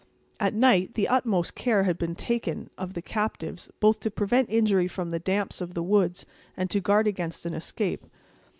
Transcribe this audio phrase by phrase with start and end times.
[0.39, 4.87] At night, the utmost care had been taken of the captives, both to prevent injury
[4.87, 6.25] from the damps of the woods
[6.57, 8.07] and to guard against an escape.